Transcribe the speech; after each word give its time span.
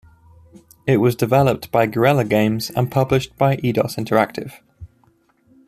It 0.87 0.97
was 0.97 1.15
developed 1.15 1.71
by 1.71 1.85
Guerrilla 1.85 2.25
Games 2.25 2.71
and 2.71 2.89
published 2.91 3.37
by 3.37 3.57
Eidos 3.57 3.97
Interactive. 3.97 4.53